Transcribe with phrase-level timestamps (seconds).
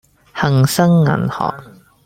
[0.33, 1.53] 恒生銀行